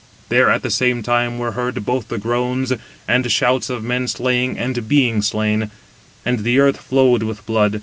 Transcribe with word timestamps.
There 0.29 0.49
at 0.49 0.63
the 0.63 0.71
same 0.71 1.03
time 1.03 1.37
were 1.37 1.51
heard 1.51 1.85
both 1.85 2.07
the 2.07 2.17
groans 2.17 2.73
and 3.07 3.31
shouts 3.31 3.69
of 3.69 3.83
men 3.83 4.07
slaying 4.07 4.57
and 4.57 4.87
being 4.87 5.21
slain; 5.21 5.69
and 6.25 6.39
the 6.39 6.57
earth 6.59 6.77
flowed 6.77 7.21
with 7.21 7.45
blood. 7.45 7.79